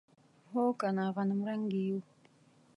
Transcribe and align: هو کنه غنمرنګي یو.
هو 0.51 0.63
کنه 0.79 1.05
غنمرنګي 1.15 1.81
یو. 1.89 1.99